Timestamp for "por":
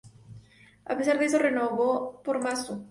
2.23-2.35